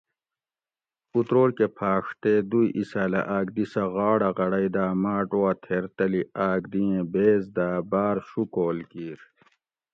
اتروٹ 1.15 1.49
کہ 1.57 1.65
پھاڛ 1.77 2.03
تے 2.21 2.33
دوئ 2.49 2.67
ایساۤلہ 2.77 3.21
آک 3.37 3.47
دی 3.55 3.65
سہ 3.71 3.83
غاڑہ 3.93 4.29
غڑئ 4.37 4.67
دا 4.75 4.85
ماۤٹ 5.01 5.29
وا 5.39 5.51
تھیر 5.63 5.83
تلی 5.95 6.21
آک 6.49 6.61
دی 6.71 6.83
ایں 6.93 7.05
بیز 7.13 7.41
دا 7.55 7.69
باۤر 7.91 8.15
شوکول 8.29 8.77
کیر 8.91 9.19